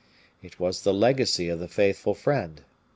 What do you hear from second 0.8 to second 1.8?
the legacy of the